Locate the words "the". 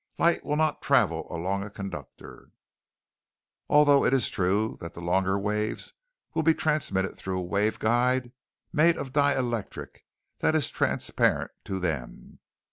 4.95-4.99